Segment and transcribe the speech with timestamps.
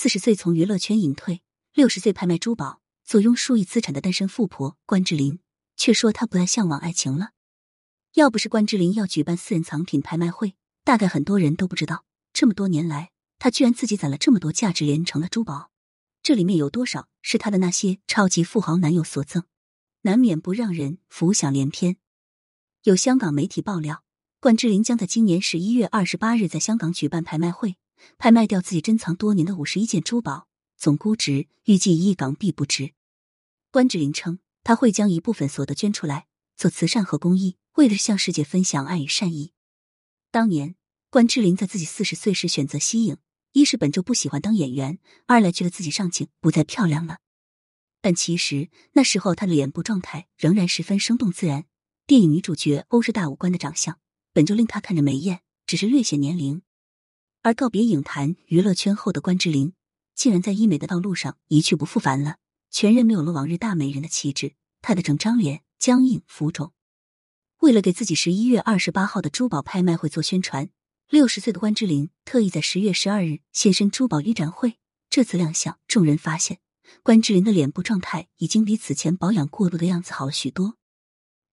[0.00, 1.42] 四十岁从娱乐圈隐退，
[1.74, 5.40] 六十岁拍卖珠宝，坐拥数亿资产的单身富婆关之琳，
[5.76, 7.30] 却说她不再向往爱情了。
[8.14, 15.72] 要不是关之琳要举办私人藏品拍卖会，大概很多人都不知道，这么多年来，她居然自己攒了这么多价值连城的珠宝。
[16.22, 19.42] 这里面有多少是她的那些超级富豪男友所赠，
[20.02, 21.96] 难免不让人浮想联翩。
[22.84, 24.04] 有香港媒体爆料，
[24.38, 27.74] 关之琳将在今年十一月二十八日在香港举办拍卖会。
[28.18, 32.92] 拍卖掉自己珍藏多年的五十一件珠宝，总估值预计一亿港币不止。
[33.70, 36.26] 关之琳称，他会将一部分所得捐出来
[36.56, 39.52] 做慈善和公益，为的是向世界分享爱与善意。
[40.30, 40.74] 当年，
[41.10, 43.18] 关之琳在自己四十岁时选择息影，
[43.52, 47.18] 一是本就不喜欢当演员，二来觉得自己上镜不再漂亮了。
[48.00, 51.64] 但其实那时候她的脸部状态仍然十分生动自然。
[52.06, 53.98] 电影女主角欧式大五官的长相
[54.32, 56.62] 本就令她看着美艳，只是略显年龄。
[57.42, 59.72] 而告别影坛娱乐圈后的关之琳，
[60.14, 62.36] 竟然在医美的道路上一去不复返了，
[62.70, 64.54] 全然没有了往日大美人的气质。
[64.82, 66.72] 她的整张脸僵硬浮肿。
[67.58, 70.70] 为了给自己十一月二十八号的珠宝拍卖会做宣传，
[71.08, 74.78] 六十岁的关之琳特意在十月十二日现身珠宝预展会。
[75.10, 76.60] 这次亮相，众人发现
[77.02, 80.74] 关之琳的脸部状态已经比此前保养过度的样子好了许多。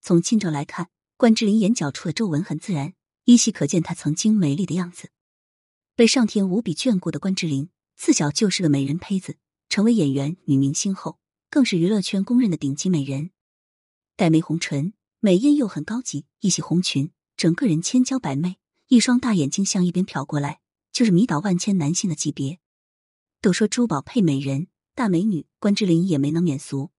[0.00, 5.10] 从近照来看，关之琳眼角处的皱纹很自然，依稀可见她曾经美丽的样子。
[5.94, 9.36] 被上天无比眷顾的关之琳，自小就是个美人胚子。
[9.68, 11.18] 成为演员、女明星后，
[11.48, 13.30] 更是娱乐圈公认的顶级美人。
[14.16, 20.60] 黛眉红唇，美艳又很高级，一袭红裙，整个人千娇百媚，一双大眼睛向一边瞟过来，
[20.92, 22.58] 就是迷倒万千男性的级别。
[23.40, 26.90] 都说珠宝配美人，大美女关之琳也没能免俗。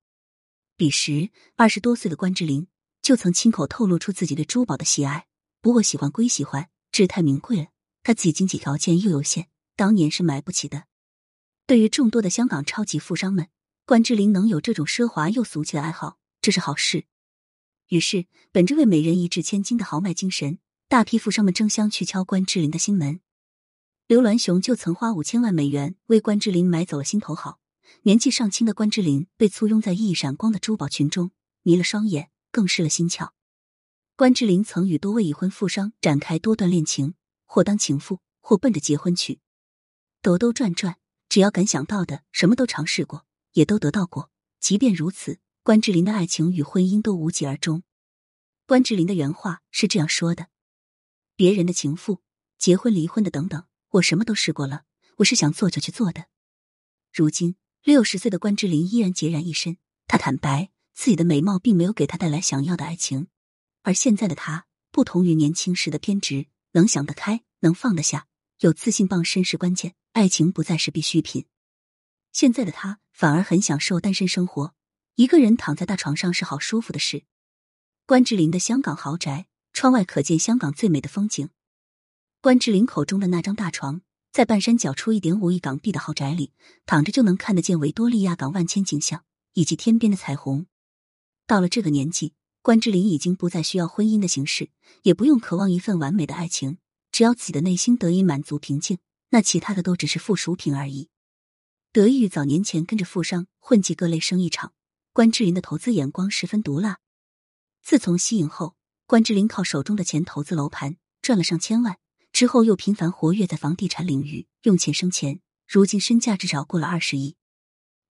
[0.76, 2.66] 彼时二十多岁的关之琳
[3.04, 5.28] 就曾亲口透露出自己对珠宝的喜爱，
[5.62, 7.68] 不过喜欢归喜欢，这太名贵了。
[8.04, 10.84] 他自己经济条件又有限，当年是买不起的。
[11.66, 13.48] 对于众多的香港超级富商们，
[13.86, 17.06] 关之琳能有这种奢华又俗气的爱好，这是好事。
[17.88, 23.22] 于是，本着为美人一掷千金的豪迈精神，大批富商们争相去敲关之琳的心门。
[24.08, 27.60] 刘銮雄就曾花五千万美元为关之琳买走了心头好。
[28.04, 33.30] 年纪尚轻的关之琳被簇拥在熠熠闪光的珠宝群中，迷了双眼，更失了心窍。
[34.18, 37.14] 关之琳曾与多位已婚富商展开多段恋情。
[37.54, 39.40] 或当情妇，或奔着结婚去，
[40.24, 40.98] 兜兜转转，
[41.30, 44.32] 只要敢想到的，什么都尝试过，也都得到过。
[44.60, 47.84] 即便如此，关之琳的爱情与婚姻都无疾而终。
[48.66, 50.48] 关之琳的原话是这样说的
[51.38, 52.24] ：“别人的情妇，
[52.58, 54.86] 结婚离婚的等等，我什么都试过了，
[55.18, 56.26] 我是想做就去做的。”
[57.14, 59.78] 如今六十岁的关之琳依然孑然一身，
[60.08, 63.28] 她坦白自己的美貌并没有给她带来想要的爱情，
[63.84, 66.48] 而现在的她不同于年轻时的偏执。
[66.74, 68.28] 能想得开，能放得下，
[68.60, 69.96] 有自信傍身是关键。
[70.14, 71.46] 爱情不再是必需品。
[72.32, 74.76] 现在的他反而很享受单身生活，
[75.16, 77.24] 一个人躺在大床上是好舒服的事。
[78.06, 81.50] 关之琳的香港豪宅，窗外可见香港最美的风景。
[82.42, 84.02] 关之琳口中的那张大床，
[84.32, 86.54] 在半山脚出一点五亿港币的豪宅里，
[86.86, 89.24] 躺着就能看得见维多利亚港万千景象
[89.54, 90.66] 以及天边的彩虹。
[91.46, 92.34] 到了这个年纪。
[92.64, 94.70] 关之琳已经不再需要婚姻的形式，
[95.02, 96.78] 也不用渴望一份完美的爱情，
[97.12, 99.00] 只要自己的内心得以满足平静，
[99.32, 101.10] 那其他的都只是附属品而已。
[101.92, 104.72] 得益于早年前跟着富商混迹各类生意场，
[105.12, 107.00] 关之琳的投资眼光十分毒辣。
[107.82, 111.98] 自从息影后，关之琳靠手中的钱投资楼盘，赚了上千万，
[112.32, 117.36] 之后又频繁活跃在房地产领域，用钱生钱，如今身价至少过了二十亿。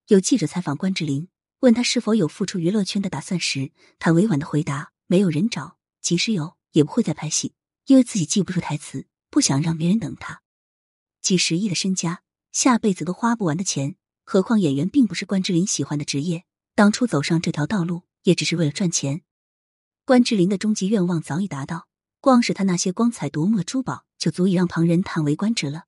[0.09, 1.29] 有记者采访关之琳。
[1.63, 7.55] 问他是否有复出娱乐圈的打算时，他委婉的回答：“没有人找，即使有，也不会再拍戏，
[7.87, 10.43] 因为自己记不住台词，不想让别人等他。
[11.21, 16.43] 几十亿的身家，下辈子都花不完的钱，何况演员并不是关之琳喜欢的职业，
[16.75, 19.23] 当初走上这条道路也只是为了赚钱。
[20.05, 21.87] 关之琳的终极愿望早已达到，
[22.21, 25.85] 光是他那些光彩夺目的珠宝，就足以让旁人叹为观止了。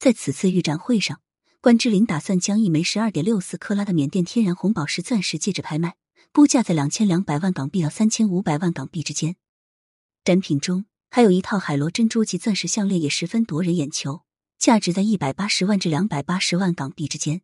[0.00, 1.20] 在此次预展会上。”
[1.62, 5.96] 关之琳打算将一枚十二点六四克拉的缅甸天然红宝石钻石戒指拍卖，
[6.32, 9.36] 估价在两千两百万港币到三千五百万港币之间。
[10.24, 14.22] 展品中还有一套海螺珍珠及钻石项链，也十分夺人眼球，
[14.58, 17.42] 价值在一百八十万至两百八十万港币之间。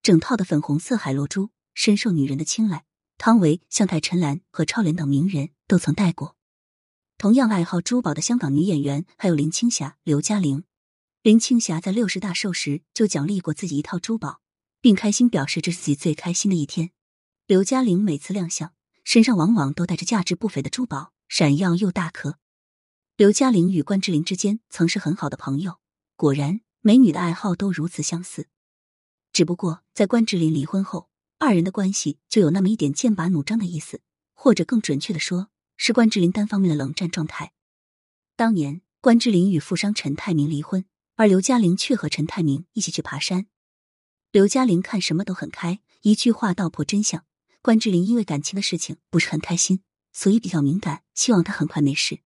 [0.00, 2.86] 整套的粉红色海螺珠深受女人的青睐，
[3.18, 6.36] 汤唯、向太、陈岚和超莲等名人都曾戴过。
[7.18, 10.64] 同样爱好珠宝的香港女演员还有林青霞、刘嘉玲。
[11.28, 14.40] 林青霞在六十大寿时就奖励过自己一套珠宝，
[14.80, 16.92] 并开心表示这是自己最开心的一天。
[17.46, 18.72] 刘嘉玲每次亮相，
[19.04, 22.38] 身上往往都带着价值不菲的珠宝，闪耀又大颗。
[23.18, 25.80] 刘嘉玲与关之琳之间曾是很好的朋友，
[26.16, 28.48] 果然美女的爱好都如此相似，
[29.30, 34.00] 只不过在关之琳离婚后，二人的关系就有那么一点剑拔弩张的意思，
[34.32, 37.52] 或者更准确的说，是关之琳单方面的冷战状态。
[38.34, 40.86] 当年关之琳与富商陈泰明离婚，
[41.18, 43.48] 而刘嘉玲却和陈泰明一起去爬山。
[44.30, 47.24] 刘嘉玲看什么都很开，一句话道破真相。
[47.60, 49.82] 关之琳因为感情的事情不是很开心，
[50.12, 52.20] 所以比较敏感，希望他很快没事。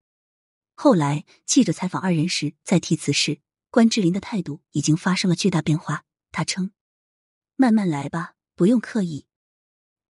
[0.75, 3.41] 后来记者采访二人时，再提此事，
[3.71, 6.05] 关之琳的态度已经发生了巨大变化。
[6.31, 6.73] 他称
[7.57, 9.25] ：“慢慢来吧，不用刻意。”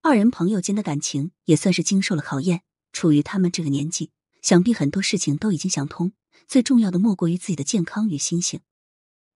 [0.03, 2.63] 二人朋友间的感情也算是经受了考验。
[2.93, 4.11] 处于他们这个年纪，
[4.43, 6.15] 想必很多事情都已经想通，
[6.49, 8.61] 最重要的莫过于自己的健康与心性。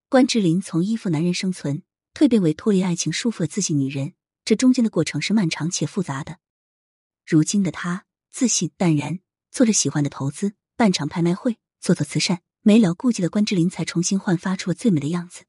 [0.09, 1.83] 关之琳从依附男人生存，
[2.15, 4.13] 蜕变为脱离爱情束缚的自信女人，
[4.45, 6.39] 这中间的过程是漫长且复杂的。
[7.27, 9.19] 如今的她，自信淡然，
[9.51, 15.43] 做着喜欢的投资，办场拍卖会，做做慈善，没了顾忌的关之琳才重新焕发出了最美的样子。